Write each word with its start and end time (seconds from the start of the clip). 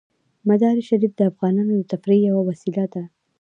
مزارشریف 0.47 1.11
د 1.15 1.21
افغانانو 1.31 1.73
د 1.79 1.83
تفریح 1.91 2.19
یوه 2.29 2.41
وسیله 2.49 2.85
ده. 2.93 3.03